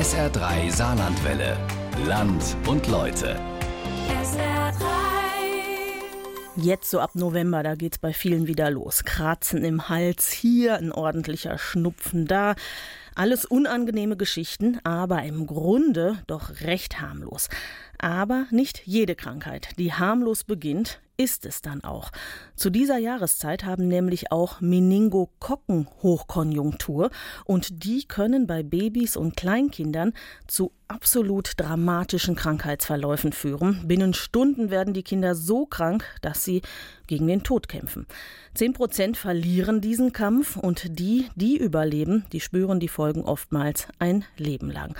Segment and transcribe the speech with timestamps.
[0.00, 1.58] SR3 Saarlandwelle.
[2.06, 3.38] Land und Leute.
[4.08, 4.80] SR3.
[6.56, 9.04] Jetzt so ab November, da geht's bei vielen wieder los.
[9.04, 12.54] Kratzen im Hals, hier ein ordentlicher Schnupfen, da.
[13.14, 17.50] Alles unangenehme Geschichten, aber im Grunde doch recht harmlos.
[17.98, 22.12] Aber nicht jede Krankheit, die harmlos beginnt, ist es dann auch.
[22.56, 27.10] Zu dieser Jahreszeit haben nämlich auch Meningokokken Hochkonjunktur
[27.44, 30.14] und die können bei Babys und Kleinkindern
[30.46, 33.86] zu absolut dramatischen Krankheitsverläufen führen.
[33.86, 36.62] Binnen Stunden werden die Kinder so krank, dass sie
[37.06, 38.06] gegen den Tod kämpfen.
[38.54, 44.24] Zehn Prozent verlieren diesen Kampf und die, die überleben, die spüren die Folgen oftmals ein
[44.36, 44.96] Leben lang.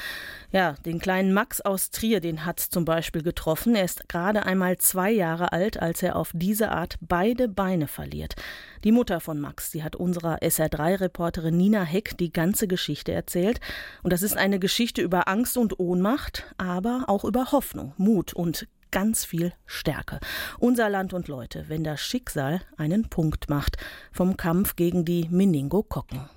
[0.52, 3.75] Ja, den kleinen Max aus Trier, den hat zum Beispiel getroffen.
[3.75, 8.34] Er ist gerade einmal zwei Jahre alt, als er auf diese Art beide Beine verliert.
[8.84, 13.60] Die Mutter von Max, die hat unserer SR3-Reporterin Nina Heck die ganze Geschichte erzählt.
[14.02, 18.67] Und das ist eine Geschichte über Angst und Ohnmacht, aber auch über Hoffnung, Mut und
[18.91, 20.19] ganz viel Stärke.
[20.58, 23.77] Unser Land und Leute, wenn das Schicksal einen Punkt macht
[24.12, 26.28] vom Kampf gegen die Meningokokken.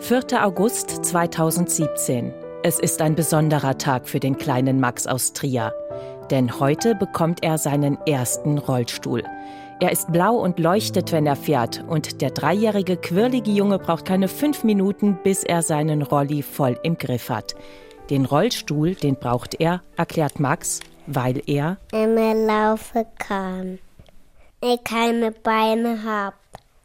[0.00, 0.44] 4.
[0.44, 2.32] August 2017.
[2.62, 5.72] Es ist ein besonderer Tag für den kleinen Max aus Trier.
[6.30, 9.24] Denn heute bekommt er seinen ersten Rollstuhl.
[9.80, 11.82] Er ist blau und leuchtet, wenn er fährt.
[11.88, 16.98] Und der dreijährige, quirlige Junge braucht keine fünf Minuten, bis er seinen Rolli voll im
[16.98, 17.54] Griff hat.
[18.10, 23.78] Den Rollstuhl, den braucht er, erklärt Max, weil er immer laufen kann.
[24.60, 26.36] Ich keine Beine habe.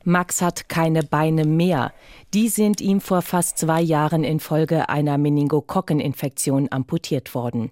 [0.05, 1.91] Max hat keine Beine mehr.
[2.35, 7.71] Die sind ihm vor fast zwei Jahren infolge einer Meningokokkeninfektion amputiert worden.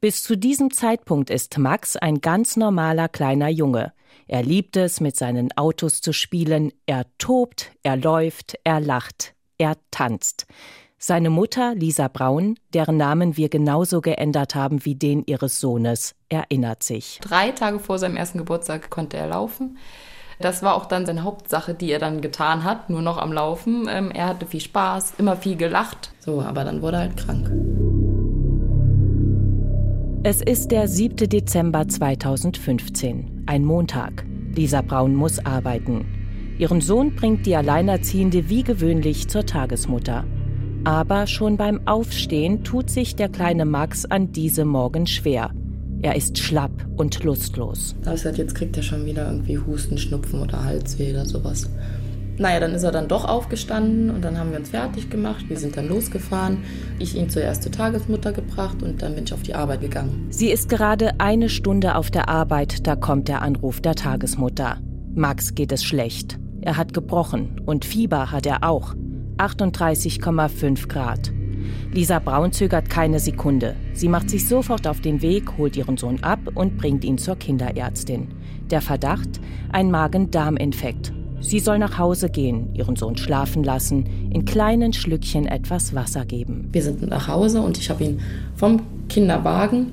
[0.00, 3.92] Bis zu diesem Zeitpunkt ist Max ein ganz normaler kleiner Junge.
[4.26, 6.72] Er liebt es, mit seinen Autos zu spielen.
[6.86, 10.46] Er tobt, er läuft, er lacht, er tanzt.
[10.96, 16.82] Seine Mutter, Lisa Braun, deren Namen wir genauso geändert haben wie den ihres Sohnes, erinnert
[16.82, 17.18] sich.
[17.20, 19.76] Drei Tage vor seinem ersten Geburtstag konnte er laufen.
[20.40, 23.88] Das war auch dann seine Hauptsache, die er dann getan hat, nur noch am Laufen.
[23.90, 26.12] Ähm, er hatte viel Spaß, immer viel gelacht.
[26.20, 27.50] So, aber dann wurde er halt krank.
[30.22, 31.28] Es ist der 7.
[31.28, 34.24] Dezember 2015, ein Montag.
[34.54, 36.54] Lisa Braun muss arbeiten.
[36.58, 40.24] Ihren Sohn bringt die Alleinerziehende wie gewöhnlich zur Tagesmutter.
[40.84, 45.50] Aber schon beim Aufstehen tut sich der kleine Max an diesem Morgen schwer.
[46.02, 47.96] Er ist schlapp und lustlos.
[48.02, 51.68] Da gesagt, jetzt kriegt er schon wieder irgendwie Husten, Schnupfen oder Halsweh oder sowas.
[52.38, 55.46] Naja, dann ist er dann doch aufgestanden und dann haben wir uns fertig gemacht.
[55.48, 56.58] Wir sind dann losgefahren.
[57.00, 60.28] Ich ihn zuerst zur Tagesmutter gebracht und dann bin ich auf die Arbeit gegangen.
[60.30, 64.78] Sie ist gerade eine Stunde auf der Arbeit, da kommt der Anruf der Tagesmutter.
[65.14, 66.38] Max geht es schlecht.
[66.60, 68.94] Er hat gebrochen und Fieber hat er auch.
[69.38, 71.32] 38,5 Grad.
[71.92, 73.74] Lisa Braun zögert keine Sekunde.
[73.94, 77.36] Sie macht sich sofort auf den Weg, holt ihren Sohn ab und bringt ihn zur
[77.36, 78.28] Kinderärztin.
[78.70, 79.40] Der Verdacht?
[79.72, 81.12] Ein Magen-Darm-Infekt.
[81.40, 86.68] Sie soll nach Hause gehen, ihren Sohn schlafen lassen, in kleinen Schlückchen etwas Wasser geben.
[86.72, 88.20] Wir sind nach Hause und ich habe ihn
[88.56, 89.86] vom Kinderwagen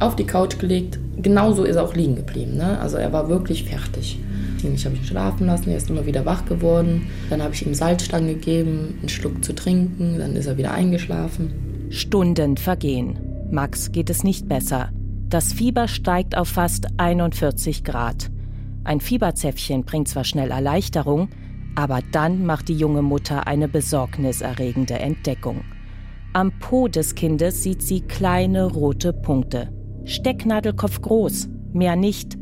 [0.00, 0.98] auf die Couch gelegt.
[1.20, 2.56] Genauso ist er auch liegen geblieben.
[2.56, 2.78] Ne?
[2.80, 4.18] Also er war wirklich fertig.
[4.62, 7.08] Ich habe ihn schlafen lassen, er ist immer wieder wach geworden.
[7.30, 11.86] Dann habe ich ihm Salzstangen gegeben, einen Schluck zu trinken, dann ist er wieder eingeschlafen.
[11.90, 13.18] Stunden vergehen.
[13.50, 14.90] Max geht es nicht besser.
[15.28, 18.30] Das Fieber steigt auf fast 41 Grad.
[18.84, 21.28] Ein Fieberzäpfchen bringt zwar schnell Erleichterung,
[21.74, 25.62] aber dann macht die junge Mutter eine besorgniserregende Entdeckung.
[26.32, 29.72] Am Po des Kindes sieht sie kleine rote Punkte.
[30.04, 32.38] Stecknadelkopf groß, mehr nicht.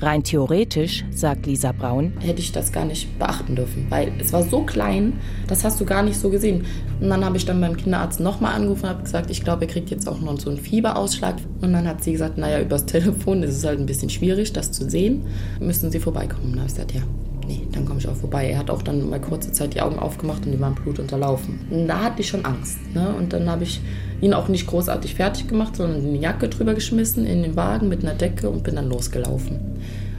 [0.00, 4.44] Rein theoretisch, sagt Lisa Braun, hätte ich das gar nicht beachten dürfen, weil es war
[4.44, 5.14] so klein,
[5.48, 6.66] das hast du gar nicht so gesehen.
[7.00, 9.68] Und dann habe ich dann beim Kinderarzt nochmal angerufen und habe gesagt, ich glaube, er
[9.68, 11.36] kriegt jetzt auch noch so einen Fieberausschlag.
[11.60, 14.70] Und dann hat sie gesagt, naja, übers Telefon ist es halt ein bisschen schwierig, das
[14.70, 15.24] zu sehen.
[15.60, 16.50] Müssen Sie vorbeikommen?
[16.50, 17.02] Dann habe ich gesagt, ja,
[17.48, 18.50] nee, dann komme ich auch vorbei.
[18.50, 21.58] Er hat auch dann mal kurze Zeit die Augen aufgemacht und die waren blutunterlaufen.
[21.70, 22.78] Und da hatte ich schon Angst.
[22.94, 23.12] Ne?
[23.16, 23.80] Und dann habe ich
[24.20, 28.04] ihn auch nicht großartig fertig gemacht, sondern eine Jacke drüber geschmissen in den Wagen mit
[28.04, 29.58] einer Decke und bin dann losgelaufen.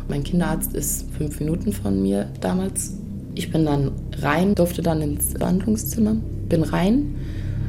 [0.07, 2.95] Mein Kinderarzt ist fünf Minuten von mir damals.
[3.36, 6.15] Ich bin dann rein, durfte dann ins Behandlungszimmer,
[6.50, 7.15] bin rein,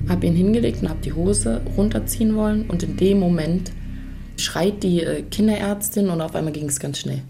[0.09, 2.69] habe ihn hingelegt und habe die Hose runterziehen wollen.
[2.69, 3.71] Und in dem Moment
[4.39, 7.23] schreit die äh, Kinderärztin und auf einmal ging es ganz schnell.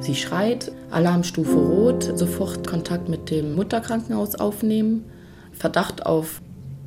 [0.00, 5.04] Sie schreit, Alarmstufe rot, sofort Kontakt mit dem Mutterkrankenhaus aufnehmen,
[5.52, 6.40] Verdacht auf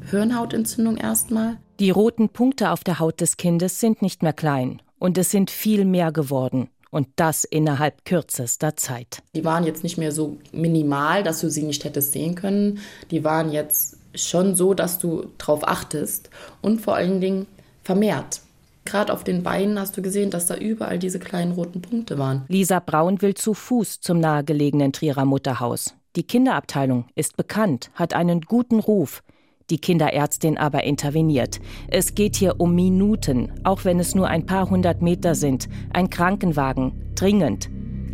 [0.10, 1.58] Hirnhautentzündung erstmal.
[1.80, 5.52] Die roten Punkte auf der Haut des Kindes sind nicht mehr klein und es sind
[5.52, 6.70] viel mehr geworden.
[6.90, 9.24] Und das innerhalb kürzester Zeit.
[9.34, 12.80] Die waren jetzt nicht mehr so minimal, dass du sie nicht hättest sehen können.
[13.12, 16.30] Die waren jetzt schon so, dass du drauf achtest
[16.62, 17.48] und vor allen Dingen
[17.82, 18.42] vermehrt.
[18.86, 22.44] Gerade auf den Beinen hast du gesehen, dass da überall diese kleinen roten Punkte waren.
[22.48, 25.96] Lisa Braun will zu Fuß zum nahegelegenen Trierer Mutterhaus.
[26.16, 29.24] Die Kinderabteilung ist bekannt, hat einen guten Ruf.
[29.70, 31.62] Die Kinderärztin aber interveniert.
[31.88, 35.70] Es geht hier um Minuten, auch wenn es nur ein paar hundert Meter sind.
[35.94, 37.70] Ein Krankenwagen, dringend.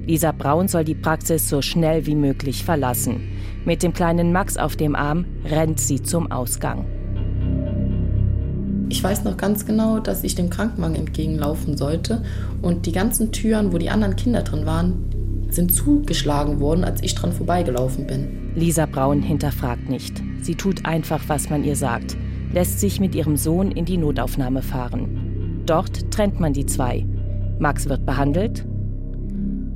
[0.05, 3.27] Lisa Braun soll die Praxis so schnell wie möglich verlassen.
[3.65, 6.85] Mit dem kleinen Max auf dem Arm rennt sie zum Ausgang.
[8.89, 12.23] Ich weiß noch ganz genau, dass ich dem Krankenwagen entgegenlaufen sollte
[12.61, 17.13] und die ganzen Türen, wo die anderen Kinder drin waren, sind zugeschlagen worden, als ich
[17.13, 18.51] dran vorbeigelaufen bin.
[18.55, 20.21] Lisa Braun hinterfragt nicht.
[20.41, 22.15] Sie tut einfach, was man ihr sagt,
[22.53, 25.63] lässt sich mit ihrem Sohn in die Notaufnahme fahren.
[25.65, 27.05] Dort trennt man die zwei.
[27.59, 28.65] Max wird behandelt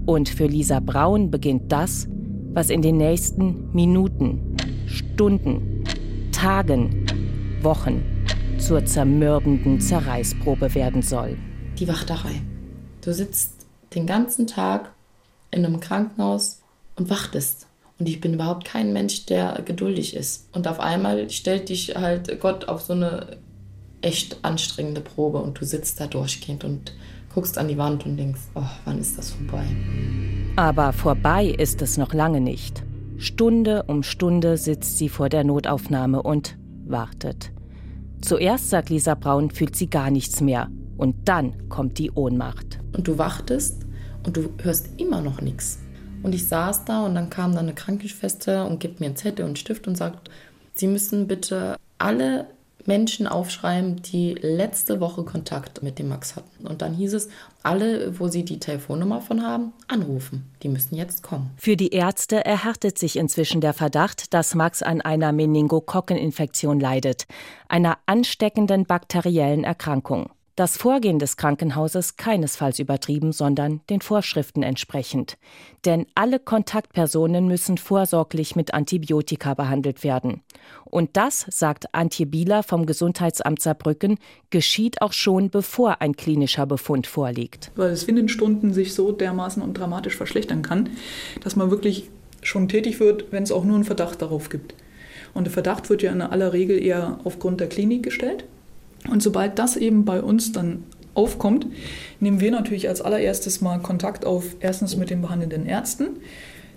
[0.05, 2.07] und für Lisa Braun beginnt das,
[2.53, 4.55] was in den nächsten Minuten,
[4.85, 5.83] Stunden,
[6.31, 7.05] Tagen,
[7.61, 8.03] Wochen
[8.61, 11.37] zur zermürbenden Zerreißprobe werden soll.
[11.79, 12.41] Die Wachterei.
[13.01, 13.65] Du sitzt
[13.95, 14.93] den ganzen Tag
[15.49, 16.61] in einem Krankenhaus
[16.95, 17.67] und wachtest.
[17.97, 20.47] Und ich bin überhaupt kein Mensch, der geduldig ist.
[20.53, 23.37] Und auf einmal stellt dich halt Gott auf so eine
[24.01, 26.93] echt anstrengende Probe und du sitzt da durchgehend und
[27.33, 29.65] guckst an die Wand und denkst, oh, wann ist das vorbei?
[30.55, 32.83] Aber vorbei ist es noch lange nicht.
[33.17, 37.51] Stunde um Stunde sitzt sie vor der Notaufnahme und wartet.
[38.21, 40.69] Zuerst, sagt Lisa Braun, fühlt sie gar nichts mehr.
[40.97, 42.79] Und dann kommt die Ohnmacht.
[42.95, 43.85] Und du wartest
[44.23, 45.79] und du hörst immer noch nichts.
[46.23, 49.43] Und ich saß da und dann kam dann eine Krankenschwester und gibt mir einen Zettel
[49.43, 50.29] und einen Stift und sagt,
[50.73, 52.47] Sie müssen bitte alle
[52.91, 56.67] Menschen aufschreiben, die letzte Woche Kontakt mit dem Max hatten.
[56.67, 57.29] Und dann hieß es,
[57.63, 60.51] alle, wo sie die Telefonnummer von haben, anrufen.
[60.61, 61.51] Die müssen jetzt kommen.
[61.55, 67.27] Für die Ärzte erhärtet sich inzwischen der Verdacht, dass Max an einer Meningokokkeninfektion leidet,
[67.69, 70.29] einer ansteckenden bakteriellen Erkrankung.
[70.57, 75.37] Das Vorgehen des Krankenhauses keinesfalls übertrieben, sondern den Vorschriften entsprechend.
[75.85, 80.41] Denn alle Kontaktpersonen müssen vorsorglich mit Antibiotika behandelt werden.
[80.83, 84.17] Und das, sagt Antje Bieler vom Gesundheitsamt Saarbrücken,
[84.49, 87.71] geschieht auch schon, bevor ein klinischer Befund vorliegt.
[87.75, 90.89] Weil es in Stunden sich so dermaßen und dramatisch verschlechtern kann,
[91.41, 92.09] dass man wirklich
[92.41, 94.75] schon tätig wird, wenn es auch nur einen Verdacht darauf gibt.
[95.33, 98.43] Und der Verdacht wird ja in aller Regel eher aufgrund der Klinik gestellt.
[99.09, 100.83] Und sobald das eben bei uns dann
[101.13, 101.67] aufkommt,
[102.19, 106.19] nehmen wir natürlich als allererstes mal Kontakt auf, erstens mit den behandelnden Ärzten,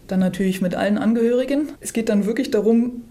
[0.07, 1.69] dann natürlich mit allen Angehörigen.
[1.81, 3.03] Es geht dann wirklich darum,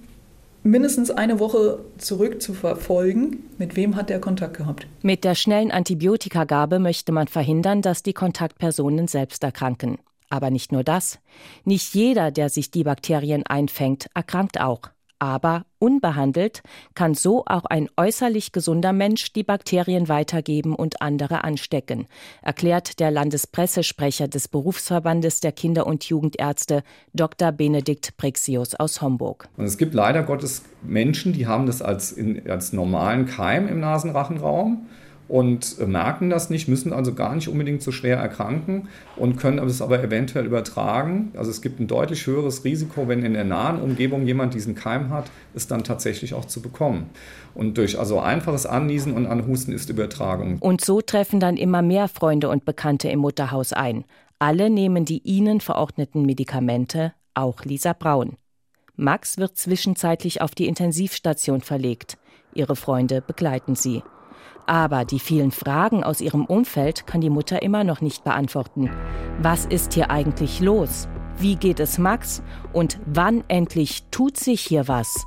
[0.63, 4.87] mindestens eine Woche zurückzuverfolgen, mit wem hat der Kontakt gehabt.
[5.01, 9.97] Mit der schnellen Antibiotikagabe möchte man verhindern, dass die Kontaktpersonen selbst erkranken.
[10.29, 11.19] Aber nicht nur das.
[11.63, 14.89] Nicht jeder, der sich die Bakterien einfängt, erkrankt auch.
[15.23, 16.63] Aber unbehandelt
[16.95, 22.07] kann so auch ein äußerlich gesunder Mensch die Bakterien weitergeben und andere anstecken,
[22.41, 27.53] erklärt der Landespressesprecher des Berufsverbandes der Kinder- und Jugendärzte Dr.
[27.53, 29.47] Benedikt Brixius aus Homburg.
[29.55, 33.79] Und es gibt leider Gottes Menschen, die haben das als, in, als normalen Keim im
[33.79, 34.87] Nasenrachenraum
[35.27, 39.81] und merken das nicht, müssen also gar nicht unbedingt so schwer erkranken und können es
[39.81, 41.31] aber eventuell übertragen.
[41.35, 45.09] Also es gibt ein deutlich höheres Risiko, wenn in der nahen Umgebung jemand diesen Keim
[45.09, 47.09] hat, es dann tatsächlich auch zu bekommen.
[47.55, 50.57] Und durch also einfaches Anniesen und Anhusten ist Übertragung.
[50.59, 54.05] Und so treffen dann immer mehr Freunde und Bekannte im Mutterhaus ein.
[54.39, 58.35] Alle nehmen die ihnen verordneten Medikamente, auch Lisa Braun.
[58.95, 62.17] Max wird zwischenzeitlich auf die Intensivstation verlegt.
[62.53, 64.03] Ihre Freunde begleiten sie.
[64.65, 68.89] Aber die vielen Fragen aus ihrem Umfeld kann die Mutter immer noch nicht beantworten.
[69.41, 71.07] Was ist hier eigentlich los?
[71.37, 72.43] Wie geht es Max?
[72.71, 75.25] Und wann endlich tut sich hier was?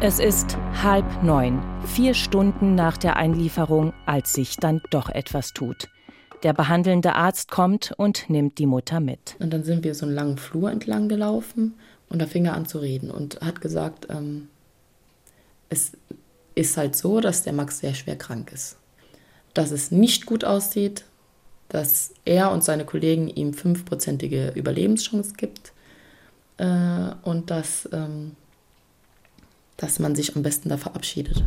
[0.00, 5.88] Es ist halb neun, vier Stunden nach der Einlieferung, als sich dann doch etwas tut.
[6.44, 9.34] Der behandelnde Arzt kommt und nimmt die Mutter mit.
[9.40, 11.74] Und dann sind wir so einen langen Flur entlang gelaufen
[12.08, 14.48] und da fing er an zu reden und hat gesagt, ähm,
[15.68, 15.92] es
[16.58, 18.76] ist halt so, dass der Max sehr schwer krank ist.
[19.54, 21.04] Dass es nicht gut aussieht,
[21.68, 25.72] dass er und seine Kollegen ihm fünfprozentige Überlebenschance gibt
[26.56, 28.32] äh, und dass, ähm,
[29.76, 31.44] dass man sich am besten da verabschiedet.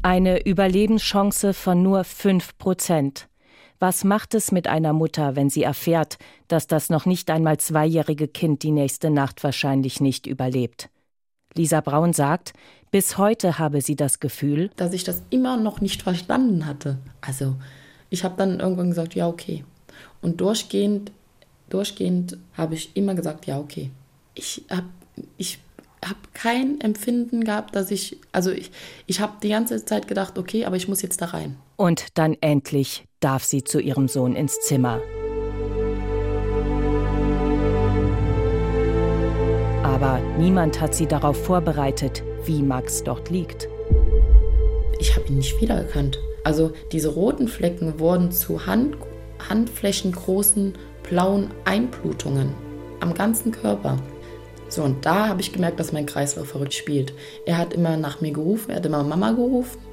[0.00, 3.28] Eine Überlebenschance von nur 5 Prozent.
[3.78, 6.18] Was macht es mit einer Mutter, wenn sie erfährt,
[6.48, 10.88] dass das noch nicht einmal zweijährige Kind die nächste Nacht wahrscheinlich nicht überlebt?
[11.54, 12.52] Lisa Braun sagt,
[12.90, 16.98] bis heute habe sie das Gefühl, dass ich das immer noch nicht verstanden hatte.
[17.20, 17.56] Also
[18.08, 19.64] ich habe dann irgendwann gesagt, ja, okay.
[20.22, 21.12] Und durchgehend,
[21.68, 23.90] durchgehend habe ich immer gesagt, ja, okay.
[24.34, 24.86] Ich habe
[25.36, 25.58] ich
[26.04, 28.70] hab kein Empfinden gehabt, dass ich, also ich,
[29.06, 31.56] ich habe die ganze Zeit gedacht, okay, aber ich muss jetzt da rein.
[31.76, 35.00] Und dann endlich darf sie zu ihrem Sohn ins Zimmer.
[39.82, 43.68] Aber niemand hat sie darauf vorbereitet, wie Max dort liegt.
[44.98, 46.18] Ich habe ihn nicht wiedererkannt.
[46.44, 48.96] Also diese roten Flecken wurden zu Hand,
[49.48, 52.54] handflächengroßen blauen Einblutungen
[53.00, 53.98] am ganzen Körper.
[54.68, 57.12] So, und da habe ich gemerkt, dass mein Kreislauf verrückt spielt.
[57.44, 59.85] Er hat immer nach mir gerufen, er hat immer Mama gerufen.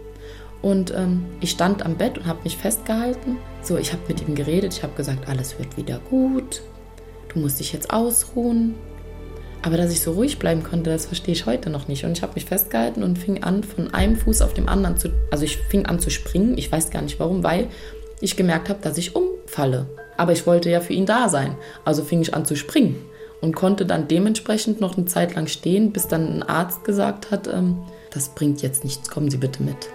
[0.63, 3.37] Und ähm, ich stand am Bett und habe mich festgehalten.
[3.61, 6.61] So, ich habe mit ihm geredet, ich habe gesagt, alles wird wieder gut.
[7.33, 8.73] Du musst dich jetzt ausruhen.
[9.61, 12.05] Aber dass ich so ruhig bleiben konnte, das verstehe ich heute noch nicht.
[12.05, 15.09] Und ich habe mich festgehalten und fing an, von einem Fuß auf dem anderen zu.
[15.31, 16.57] Also ich fing an zu springen.
[16.57, 17.67] Ich weiß gar nicht warum, weil
[18.21, 19.85] ich gemerkt habe, dass ich umfalle.
[20.15, 21.55] Aber ich wollte ja für ihn da sein.
[21.83, 22.95] Also fing ich an zu springen
[23.41, 27.49] und konnte dann dementsprechend noch eine Zeit lang stehen, bis dann ein Arzt gesagt hat,
[27.49, 27.79] ähm,
[28.13, 29.89] das bringt jetzt nichts, kommen Sie bitte mit.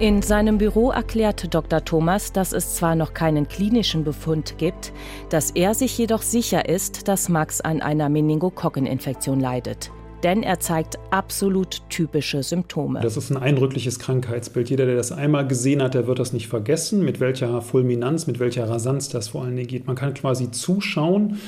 [0.00, 1.84] In seinem Büro erklärte Dr.
[1.84, 4.92] Thomas, dass es zwar noch keinen klinischen Befund gibt,
[5.30, 9.92] dass er sich jedoch sicher ist, dass Max an einer Meningokokkeninfektion leidet.
[10.24, 13.00] Denn er zeigt absolut typische Symptome.
[13.02, 14.68] Das ist ein eindrückliches Krankheitsbild.
[14.68, 18.40] Jeder, der das einmal gesehen hat, der wird das nicht vergessen, mit welcher Fulminanz, mit
[18.40, 19.86] welcher Rasanz das vor allen Dingen geht.
[19.86, 21.38] Man kann quasi zuschauen,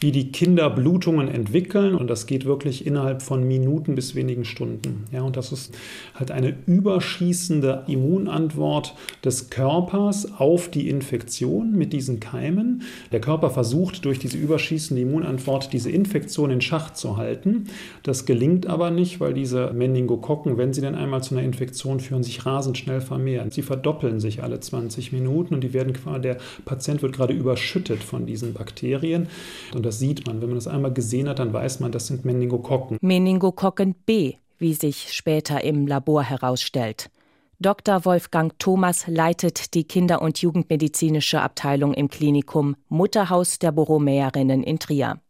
[0.00, 5.04] wie die Kinder Blutungen entwickeln und das geht wirklich innerhalb von Minuten bis wenigen Stunden.
[5.12, 5.74] Ja, und das ist
[6.14, 12.82] halt eine überschießende Immunantwort des Körpers auf die Infektion mit diesen Keimen.
[13.12, 17.66] Der Körper versucht durch diese überschießende Immunantwort diese Infektion in Schach zu halten.
[18.02, 22.22] Das gelingt aber nicht, weil diese Meningokokken, wenn sie dann einmal zu einer Infektion führen,
[22.22, 23.50] sich rasend schnell vermehren.
[23.50, 28.26] Sie verdoppeln sich alle 20 Minuten und die werden der Patient wird gerade überschüttet von
[28.26, 29.28] diesen Bakterien.
[29.74, 30.40] Und das sieht man.
[30.40, 32.98] Wenn man das einmal gesehen hat, dann weiß man, das sind Meningokokken.
[33.00, 37.10] Meningokokken B, wie sich später im Labor herausstellt.
[37.58, 38.04] Dr.
[38.04, 45.20] Wolfgang Thomas leitet die Kinder- und Jugendmedizinische Abteilung im Klinikum Mutterhaus der Borromäerinnen in Trier.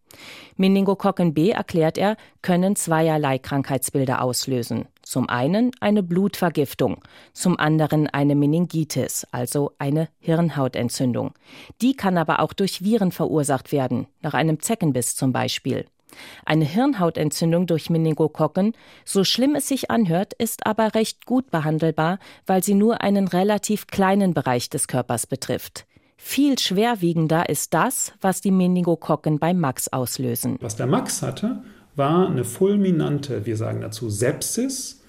[0.56, 4.86] Meningokokken B, erklärt er, können zweierlei Krankheitsbilder auslösen.
[5.02, 11.32] Zum einen eine Blutvergiftung, zum anderen eine Meningitis, also eine Hirnhautentzündung.
[11.82, 15.86] Die kann aber auch durch Viren verursacht werden, nach einem Zeckenbiss zum Beispiel.
[16.44, 18.72] Eine Hirnhautentzündung durch Meningokokken,
[19.04, 23.86] so schlimm es sich anhört, ist aber recht gut behandelbar, weil sie nur einen relativ
[23.86, 25.86] kleinen Bereich des Körpers betrifft.
[26.16, 30.56] Viel schwerwiegender ist das, was die Meningokokken bei Max auslösen.
[30.60, 31.62] Was der Max hatte,
[31.94, 35.02] war eine fulminante, wir sagen dazu Sepsis,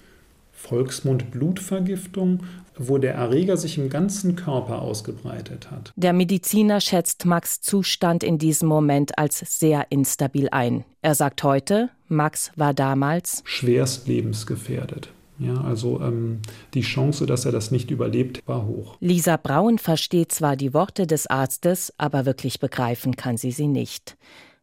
[0.52, 2.42] Volksmund Blutvergiftung,
[2.76, 5.92] wo der Erreger sich im ganzen Körper ausgebreitet hat.
[5.96, 10.84] Der Mediziner schätzt Max Zustand in diesem Moment als sehr instabil ein.
[11.00, 15.10] Er sagt heute, Max war damals schwerst lebensgefährdet.
[15.38, 16.40] Ja, also ähm,
[16.74, 18.96] die Chance, dass er das nicht überlebt, war hoch.
[19.00, 24.16] Lisa Braun versteht zwar die Worte des Arztes, aber wirklich begreifen kann sie sie nicht.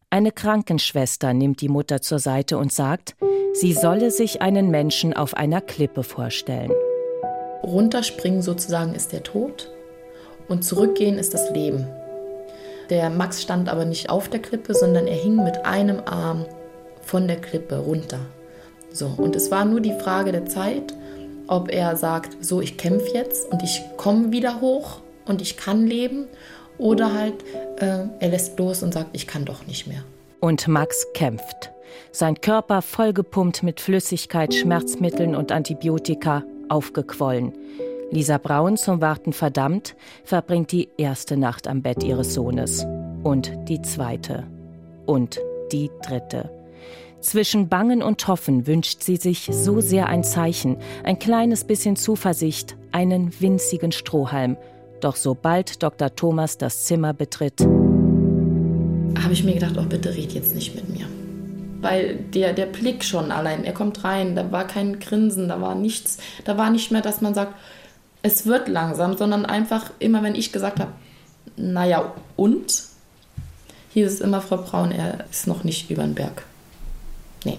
[0.09, 3.15] Eine Krankenschwester nimmt die Mutter zur Seite und sagt,
[3.53, 6.71] sie solle sich einen Menschen auf einer Klippe vorstellen.
[7.63, 9.71] Runterspringen sozusagen ist der Tod
[10.47, 11.87] und zurückgehen ist das Leben.
[12.89, 16.45] Der Max stand aber nicht auf der Klippe, sondern er hing mit einem Arm
[17.01, 18.19] von der Klippe runter.
[18.95, 20.95] So, und es war nur die Frage der Zeit,
[21.47, 25.85] ob er sagt, so, ich kämpfe jetzt und ich komme wieder hoch und ich kann
[25.85, 26.27] leben,
[26.77, 27.33] oder halt
[27.77, 30.01] äh, er lässt los und sagt, ich kann doch nicht mehr.
[30.39, 31.71] Und Max kämpft.
[32.13, 37.51] Sein Körper vollgepumpt mit Flüssigkeit, Schmerzmitteln und Antibiotika, aufgequollen.
[38.11, 42.85] Lisa Braun, zum Warten verdammt, verbringt die erste Nacht am Bett ihres Sohnes.
[43.23, 44.43] Und die zweite.
[45.05, 45.37] Und
[45.73, 46.54] die dritte.
[47.21, 52.75] Zwischen Bangen und Hoffen wünscht sie sich so sehr ein Zeichen, ein kleines bisschen Zuversicht,
[52.91, 54.57] einen winzigen Strohhalm.
[55.01, 56.15] Doch sobald Dr.
[56.15, 57.65] Thomas das Zimmer betritt,
[59.25, 61.07] habe ich mir gedacht, oh bitte red jetzt nicht mit mir.
[61.81, 65.75] Weil der, der Blick schon allein, er kommt rein, da war kein Grinsen, da war
[65.75, 67.53] nichts, da war nicht mehr, dass man sagt,
[68.21, 70.91] es wird langsam, sondern einfach immer, wenn ich gesagt habe,
[71.57, 72.83] naja, und?
[73.93, 76.43] Hieß es immer, Frau Braun, er ist noch nicht über den Berg.
[77.45, 77.57] Nee,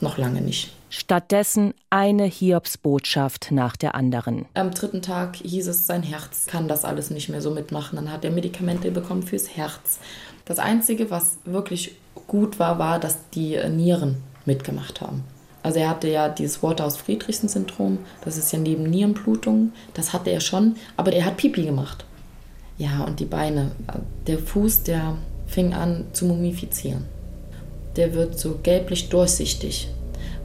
[0.00, 0.72] noch lange nicht.
[0.90, 4.44] Stattdessen eine Hiobsbotschaft nach der anderen.
[4.54, 7.96] Am dritten Tag hieß es, sein Herz kann das alles nicht mehr so mitmachen.
[7.96, 9.98] Dann hat er Medikamente bekommen fürs Herz.
[10.44, 11.96] Das Einzige, was wirklich
[12.26, 15.24] gut war, war, dass die Nieren mitgemacht haben.
[15.62, 20.76] Also er hatte ja dieses Waterhaus-Friedrichsen-Syndrom, das ist ja neben Nierenblutung, das hatte er schon,
[20.96, 22.04] aber er hat Pipi gemacht.
[22.78, 23.70] Ja, und die Beine,
[24.26, 27.04] der Fuß, der fing an zu mumifizieren.
[27.96, 29.88] Der wird so gelblich durchsichtig.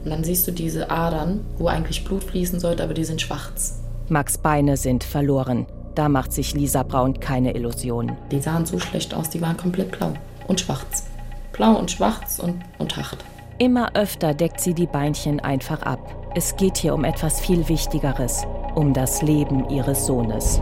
[0.04, 3.80] Und dann siehst du diese Adern, wo eigentlich Blut fließen sollte, aber die sind schwarz.
[4.08, 5.66] Max Beine sind verloren.
[5.94, 8.16] Da macht sich Lisa Braun keine Illusionen.
[8.30, 10.14] Die sahen so schlecht aus, die waren komplett blau
[10.46, 11.06] und schwarz.
[11.52, 13.24] Blau und schwarz und, und hart.
[13.58, 15.98] Immer öfter deckt sie die Beinchen einfach ab.
[16.36, 18.44] Es geht hier um etwas viel Wichtigeres,
[18.76, 20.60] um das Leben ihres Sohnes.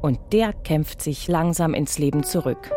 [0.00, 2.70] Und der kämpft sich langsam ins Leben zurück.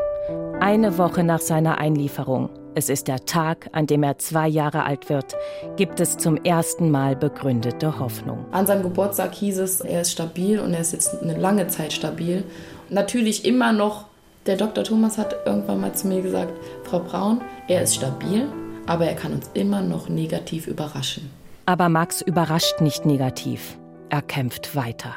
[0.66, 5.10] Eine Woche nach seiner Einlieferung, es ist der Tag, an dem er zwei Jahre alt
[5.10, 5.36] wird,
[5.76, 8.46] gibt es zum ersten Mal begründete Hoffnung.
[8.54, 11.92] An seinem Geburtstag hieß es, er ist stabil und er ist jetzt eine lange Zeit
[11.92, 12.46] stabil.
[12.88, 14.06] Natürlich immer noch,
[14.46, 14.86] der Dr.
[14.86, 16.54] Thomas hat irgendwann mal zu mir gesagt,
[16.86, 18.48] Frau Braun, er ist stabil,
[18.88, 21.30] aber er kann uns immer noch negativ überraschen.
[21.66, 23.78] Aber Max überrascht nicht negativ.
[24.08, 25.14] Er kämpft weiter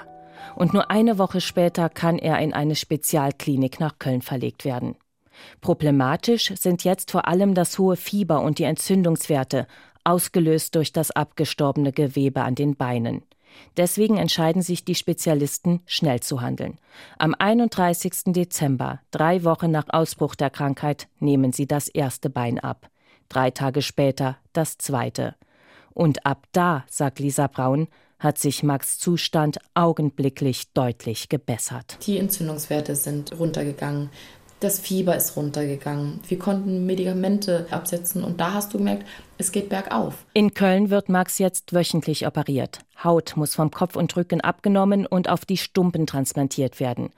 [0.56, 4.96] und nur eine Woche später kann er in eine Spezialklinik nach Köln verlegt werden.
[5.60, 9.66] Problematisch sind jetzt vor allem das hohe Fieber und die Entzündungswerte,
[10.04, 13.22] ausgelöst durch das abgestorbene Gewebe an den Beinen.
[13.76, 16.78] Deswegen entscheiden sich die Spezialisten, schnell zu handeln.
[17.18, 18.24] Am 31.
[18.26, 22.88] Dezember, drei Wochen nach Ausbruch der Krankheit, nehmen sie das erste Bein ab.
[23.28, 25.34] Drei Tage später das zweite.
[25.92, 27.88] Und ab da, sagt Lisa Braun,
[28.18, 31.98] hat sich Max Zustand augenblicklich deutlich gebessert.
[32.06, 34.10] Die Entzündungswerte sind runtergegangen.
[34.60, 36.20] Das Fieber ist runtergegangen.
[36.26, 40.24] Wir konnten Medikamente absetzen und da hast du gemerkt, es geht bergauf.
[40.32, 42.78] In Köln wird Max jetzt wöchentlich operiert.
[43.04, 47.10] Haut muss vom Kopf und Rücken abgenommen und auf die Stumpen transplantiert werden.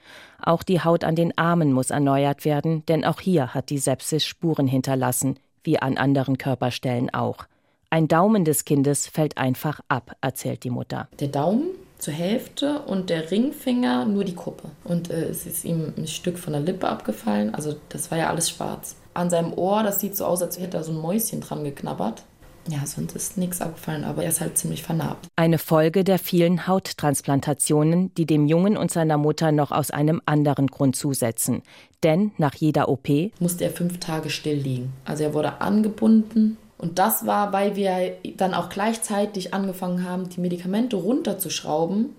[0.42, 4.24] Auch die Haut an den Armen muss erneuert werden, denn auch hier hat die Sepsis
[4.24, 7.46] Spuren hinterlassen, wie an anderen Körperstellen auch.
[7.90, 11.08] Ein Daumen des Kindes fällt einfach ab, erzählt die Mutter.
[11.20, 14.70] Der Daumen zur Hälfte und der Ringfinger nur die Kuppe.
[14.84, 17.54] Und äh, es ist ihm ein Stück von der Lippe abgefallen.
[17.54, 18.96] Also das war ja alles schwarz.
[19.14, 22.22] An seinem Ohr, das sieht so aus, als hätte er so ein Mäuschen dran geknabbert.
[22.70, 25.28] Ja, sonst ist nichts abgefallen, aber er ist halt ziemlich vernarbt.
[25.36, 30.66] Eine Folge der vielen Hauttransplantationen, die dem Jungen und seiner Mutter noch aus einem anderen
[30.66, 31.62] Grund zusetzen.
[32.02, 33.08] Denn nach jeder OP
[33.40, 34.92] musste er fünf Tage still liegen.
[35.06, 40.40] Also er wurde angebunden, und das war, weil wir dann auch gleichzeitig angefangen haben, die
[40.40, 42.14] Medikamente runterzuschrauben,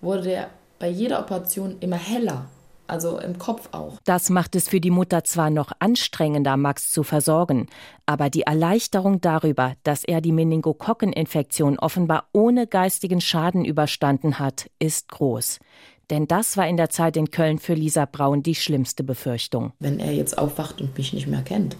[0.00, 2.46] wurde er bei jeder Operation immer heller.
[2.86, 3.98] Also im Kopf auch.
[4.04, 7.68] Das macht es für die Mutter zwar noch anstrengender, Max zu versorgen,
[8.04, 15.08] aber die Erleichterung darüber, dass er die Meningokokkeninfektion offenbar ohne geistigen Schaden überstanden hat, ist
[15.08, 15.60] groß.
[16.10, 19.72] Denn das war in der Zeit in Köln für Lisa Braun die schlimmste Befürchtung.
[19.80, 21.78] Wenn er jetzt aufwacht und mich nicht mehr kennt,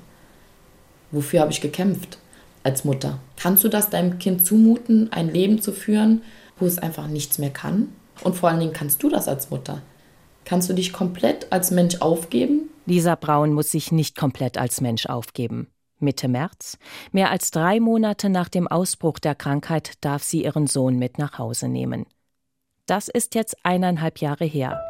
[1.11, 2.17] wofür habe ich gekämpft?
[2.65, 3.21] Als Mutter?
[3.37, 6.23] Kannst du das deinem Kind zumuten, ein Leben zu führen,
[6.59, 7.89] wo es einfach nichts mehr kann?
[8.23, 9.83] Und vor allen Dingen kannst du das als Mutter?
[10.45, 12.71] Kannst du dich komplett als Mensch aufgeben?
[12.87, 15.69] Lisa Braun muss sich nicht komplett als Mensch aufgeben.
[16.01, 16.77] Mitte März,
[17.13, 21.39] mehr als drei Monate nach dem Ausbruch der Krankheit, darf sie ihren Sohn mit nach
[21.39, 22.07] Hause nehmen.
[22.87, 24.83] Das ist jetzt eineinhalb Jahre her.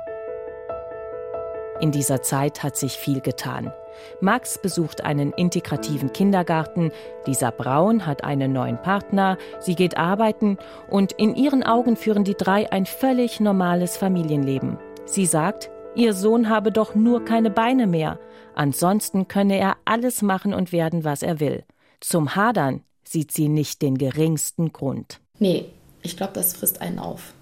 [1.80, 3.72] In dieser Zeit hat sich viel getan.
[4.20, 6.90] Max besucht einen integrativen Kindergarten,
[7.26, 10.58] Lisa Braun hat einen neuen Partner, sie geht arbeiten
[10.90, 14.78] und in ihren Augen führen die drei ein völlig normales Familienleben.
[15.04, 18.18] Sie sagt, ihr Sohn habe doch nur keine Beine mehr,
[18.54, 21.64] ansonsten könne er alles machen und werden, was er will.
[22.00, 25.20] Zum Hadern sieht sie nicht den geringsten Grund.
[25.38, 25.66] Nee,
[26.02, 27.34] ich glaube, das frisst einen auf.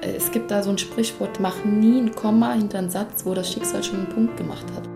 [0.00, 3.50] Es gibt da so ein Sprichwort, mach nie ein Komma hinter einen Satz, wo das
[3.50, 4.93] Schicksal schon einen Punkt gemacht hat.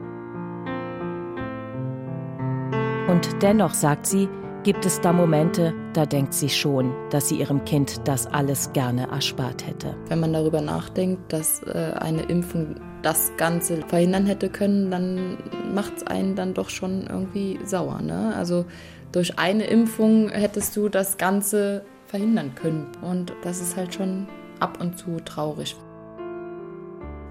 [3.09, 4.29] Und dennoch, sagt sie,
[4.64, 9.09] gibt es da Momente, da denkt sie schon, dass sie ihrem Kind das alles gerne
[9.11, 9.97] erspart hätte.
[10.09, 15.38] Wenn man darüber nachdenkt, dass äh, eine Impfung das Ganze verhindern hätte können, dann
[15.75, 18.03] macht es einen dann doch schon irgendwie sauer.
[18.03, 18.35] Ne?
[18.37, 18.66] Also
[19.11, 22.88] durch eine Impfung hättest du das Ganze verhindern können.
[23.01, 24.27] Und das ist halt schon
[24.61, 25.77] ab und zu traurig.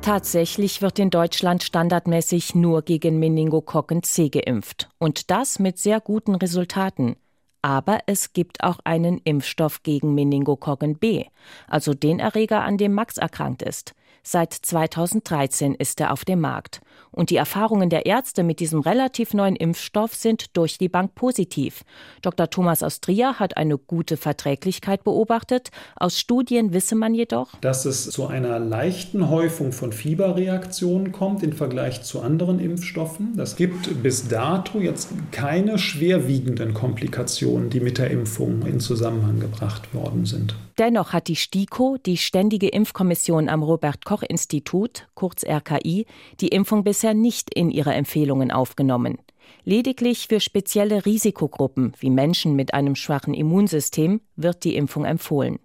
[0.01, 4.89] Tatsächlich wird in Deutschland standardmäßig nur gegen Meningokokken C geimpft.
[4.99, 7.17] Und das mit sehr guten Resultaten.
[7.61, 11.25] Aber es gibt auch einen Impfstoff gegen Meningokokken B,
[11.67, 13.93] also den Erreger, an dem Max erkrankt ist.
[14.23, 16.81] Seit 2013 ist er auf dem Markt.
[17.17, 21.83] Und die Erfahrungen der Ärzte mit diesem relativ neuen Impfstoff sind durch die Bank positiv.
[22.21, 22.47] Dr.
[22.47, 25.71] Thomas Austria hat eine gute Verträglichkeit beobachtet.
[25.95, 31.53] Aus Studien wisse man jedoch, dass es zu einer leichten Häufung von Fieberreaktionen kommt im
[31.53, 33.35] Vergleich zu anderen Impfstoffen.
[33.35, 39.91] Das gibt bis dato jetzt keine schwerwiegenden Komplikationen, die mit der Impfung in Zusammenhang gebracht
[39.95, 40.55] worden sind.
[40.77, 46.05] Dennoch hat die STIKO, die Ständige Impfkommission am Robert Koch Institut, kurz RKI,
[46.39, 49.17] die Impfung bisher nicht in ihre Empfehlungen aufgenommen.
[49.63, 55.59] Lediglich für spezielle Risikogruppen wie Menschen mit einem schwachen Immunsystem wird die Impfung empfohlen.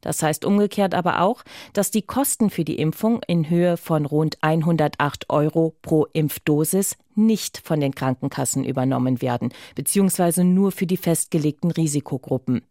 [0.00, 4.38] Das heißt umgekehrt aber auch, dass die Kosten für die Impfung in Höhe von rund
[4.40, 11.70] 108 Euro pro Impfdosis nicht von den Krankenkassen übernommen werden, beziehungsweise nur für die festgelegten
[11.70, 12.62] Risikogruppen.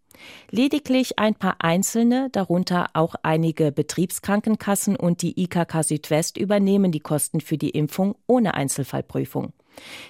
[0.52, 7.42] Lediglich ein paar einzelne, darunter auch einige Betriebskrankenkassen und die IKK Südwest übernehmen die Kosten
[7.42, 9.54] für die Impfung ohne Einzelfallprüfung.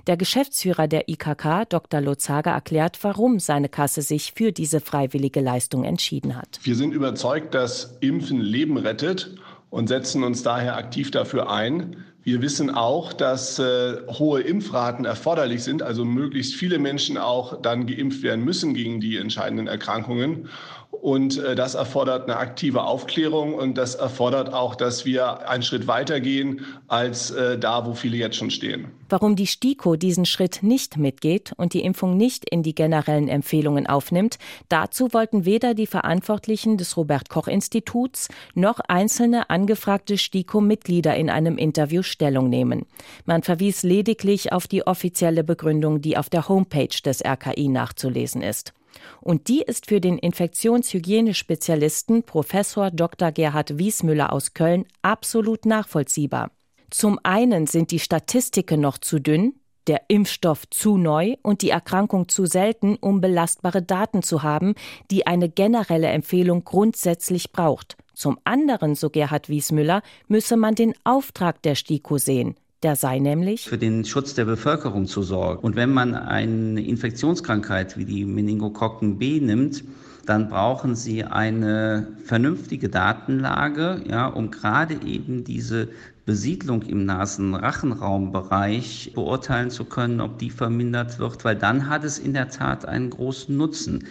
[0.07, 2.01] Der Geschäftsführer der IKK, Dr.
[2.01, 6.59] Lozaga, erklärt, warum seine Kasse sich für diese freiwillige Leistung entschieden hat.
[6.63, 9.35] Wir sind überzeugt, dass Impfen Leben rettet
[9.69, 15.63] und setzen uns daher aktiv dafür ein, wir wissen auch, dass äh, hohe Impfraten erforderlich
[15.63, 20.49] sind, also möglichst viele Menschen auch dann geimpft werden müssen gegen die entscheidenden Erkrankungen.
[20.91, 25.85] Und äh, das erfordert eine aktive Aufklärung und das erfordert auch, dass wir einen Schritt
[25.87, 28.87] weitergehen als äh, da, wo viele jetzt schon stehen.
[29.07, 33.85] Warum die STIKO diesen Schritt nicht mitgeht und die Impfung nicht in die generellen Empfehlungen
[33.85, 41.29] aufnimmt, dazu wollten weder die Verantwortlichen des Robert Koch Instituts noch einzelne angefragte STIKO-Mitglieder in
[41.29, 42.87] einem Interview Stellung nehmen.
[43.25, 48.73] Man verwies lediglich auf die offizielle Begründung, die auf der Homepage des RKI nachzulesen ist.
[49.21, 53.31] Und die ist für den Infektionshygienespezialisten Professor Dr.
[53.31, 56.51] Gerhard Wiesmüller aus Köln absolut nachvollziehbar.
[56.89, 59.53] Zum einen sind die Statistiken noch zu dünn,
[59.87, 64.75] der Impfstoff zu neu und die Erkrankung zu selten, um belastbare Daten zu haben,
[65.11, 67.97] die eine generelle Empfehlung grundsätzlich braucht.
[68.13, 72.55] Zum anderen, so Gerhard Wiesmüller, müsse man den Auftrag der STIKO sehen.
[72.85, 75.63] Der sei nämlich für den Schutz der Bevölkerung zu sorgen.
[75.63, 79.83] Und wenn man eine Infektionskrankheit wie die Meningokokken B nimmt,
[80.27, 85.87] dann brauchen Sie eine vernünftige Datenlage, ja, um gerade eben diese
[86.27, 92.35] Besiedlung im Nasenrachenraumbereich beurteilen zu können, ob die vermindert wird, weil dann hat es in
[92.35, 94.03] der Tat einen großen Nutzen.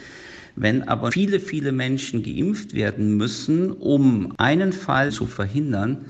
[0.56, 6.06] Wenn aber viele, viele Menschen geimpft werden müssen, um einen Fall zu verhindern,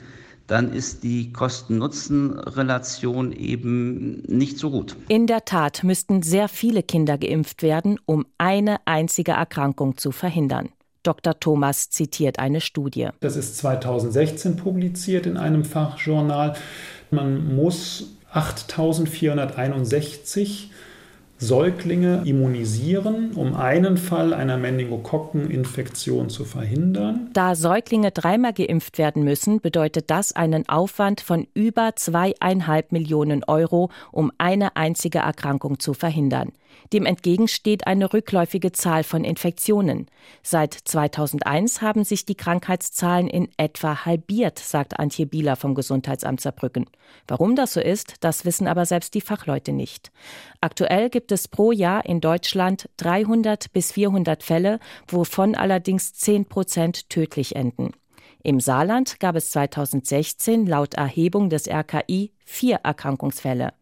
[0.47, 4.97] dann ist die Kosten-Nutzen-Relation eben nicht so gut.
[5.09, 10.69] In der Tat müssten sehr viele Kinder geimpft werden, um eine einzige Erkrankung zu verhindern.
[11.03, 11.39] Dr.
[11.39, 13.09] Thomas zitiert eine Studie.
[13.21, 16.55] Das ist 2016 publiziert in einem Fachjournal.
[17.11, 20.71] Man muss 8461
[21.45, 27.29] Säuglinge immunisieren, um einen Fall einer Meningokokkeninfektion zu verhindern.
[27.35, 33.91] Da Säuglinge dreimal geimpft werden müssen, bedeutet das einen Aufwand von über zweieinhalb Millionen Euro,
[34.11, 36.53] um eine einzige Erkrankung zu verhindern.
[36.93, 40.07] Dem entgegensteht eine rückläufige Zahl von Infektionen.
[40.43, 46.87] Seit 2001 haben sich die Krankheitszahlen in etwa halbiert, sagt Antje Bieler vom Gesundheitsamt Saarbrücken.
[47.27, 50.13] Warum das so ist, das wissen aber selbst die Fachleute nicht.
[50.61, 57.09] Aktuell gibt es pro Jahr in Deutschland 300 bis 400 Fälle, wovon allerdings 10 Prozent
[57.11, 57.93] tödlich enden.
[58.43, 63.73] Im Saarland gab es 2016 laut Erhebung des RKI vier Erkrankungsfälle.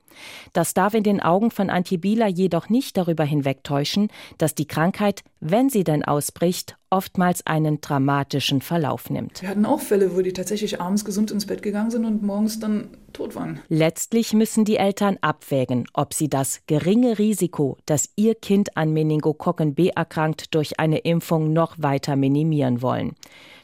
[0.53, 5.69] Das darf in den Augen von Antibila jedoch nicht darüber hinwegtäuschen, dass die Krankheit, wenn
[5.69, 9.41] sie denn ausbricht, oftmals einen dramatischen Verlauf nimmt.
[9.41, 12.61] Wir hatten auch Fälle, wo die tatsächlich abends gesund ins Bett gegangen sind und morgens
[12.61, 13.61] dann tot waren.
[13.69, 19.75] Letztlich müssen die Eltern abwägen, ob sie das geringe Risiko, dass ihr Kind an Meningokokken
[19.75, 23.15] B erkrankt, durch eine Impfung noch weiter minimieren wollen.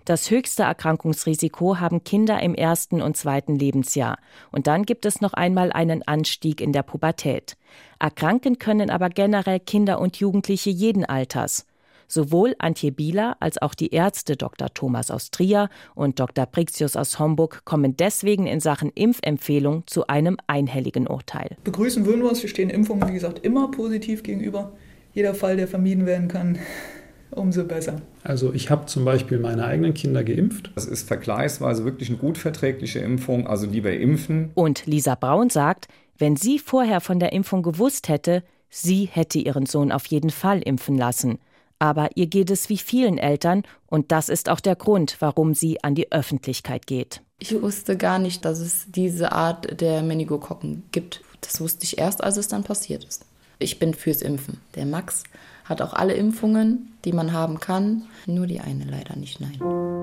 [0.08, 4.16] Das höchste Erkrankungsrisiko haben Kinder im ersten und zweiten Lebensjahr.
[4.50, 7.58] Und dann gibt es noch einmal einen Anstieg in der Pubertät.
[7.98, 11.66] Erkranken können aber generell Kinder und Jugendliche jeden Alters.
[12.06, 14.72] Sowohl Antje Bieler als auch die Ärzte Dr.
[14.72, 16.46] Thomas aus Trier und Dr.
[16.46, 21.58] Brixius aus Homburg kommen deswegen in Sachen Impfempfehlung zu einem einhelligen Urteil.
[21.64, 22.40] Begrüßen würden wir es.
[22.40, 24.72] Wir stehen Impfungen, wie gesagt, immer positiv gegenüber.
[25.12, 26.58] Jeder Fall, der vermieden werden kann,
[27.30, 28.00] umso besser.
[28.22, 30.70] Also ich habe zum Beispiel meine eigenen Kinder geimpft.
[30.74, 34.50] Das ist vergleichsweise wirklich eine gut verträgliche Impfung, also lieber impfen.
[34.54, 35.88] Und Lisa Braun sagt,
[36.18, 40.60] wenn sie vorher von der Impfung gewusst hätte, sie hätte ihren Sohn auf jeden Fall
[40.60, 41.38] impfen lassen.
[41.78, 45.82] Aber ihr geht es wie vielen Eltern und das ist auch der Grund, warum sie
[45.84, 47.22] an die Öffentlichkeit geht.
[47.38, 51.22] Ich wusste gar nicht, dass es diese Art der Meningokokken gibt.
[51.40, 53.26] Das wusste ich erst, als es dann passiert ist.
[53.60, 54.60] Ich bin fürs Impfen.
[54.74, 55.22] Der Max
[55.68, 59.97] hat auch alle Impfungen, die man haben kann, nur die eine leider nicht, nein.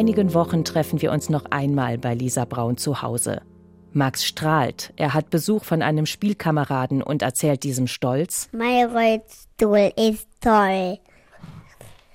[0.00, 3.42] Einigen Wochen treffen wir uns noch einmal bei Lisa Braun zu Hause.
[3.92, 4.94] Max strahlt.
[4.96, 10.98] Er hat Besuch von einem Spielkameraden und erzählt diesem stolz: Mein Rollstuhl ist toll.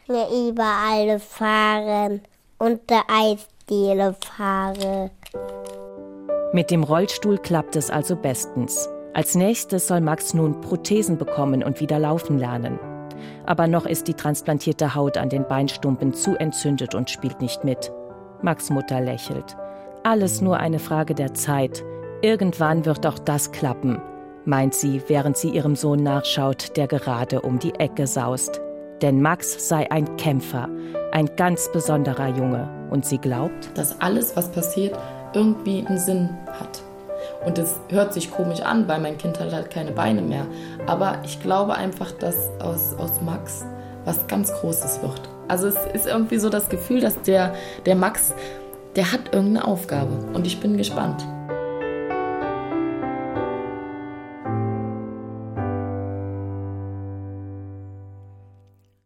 [0.08, 2.22] Wir überall fahren
[2.58, 5.12] und der Eisdiele fahren.
[6.54, 8.90] Mit dem Rollstuhl klappt es also bestens.
[9.14, 12.80] Als nächstes soll Max nun Prothesen bekommen und wieder laufen lernen
[13.46, 17.92] aber noch ist die transplantierte Haut an den Beinstumpen zu entzündet und spielt nicht mit.
[18.42, 19.56] Max Mutter lächelt.
[20.04, 21.84] Alles nur eine Frage der Zeit.
[22.22, 24.02] Irgendwann wird auch das klappen,
[24.46, 28.62] meint sie, während sie ihrem Sohn nachschaut, der gerade um die Ecke saust.
[29.02, 30.70] Denn Max sei ein Kämpfer,
[31.12, 32.70] ein ganz besonderer Junge.
[32.90, 34.98] Und sie glaubt, dass alles, was passiert,
[35.34, 36.85] irgendwie einen Sinn hat.
[37.46, 40.48] Und es hört sich komisch an, weil mein Kind hat halt keine Beine mehr.
[40.88, 43.66] Aber ich glaube einfach, dass aus, aus Max
[44.04, 45.22] was ganz Großes wird.
[45.48, 47.54] Also es ist irgendwie so das Gefühl, dass der,
[47.86, 48.34] der Max,
[48.96, 50.12] der hat irgendeine Aufgabe.
[50.34, 51.24] Und ich bin gespannt.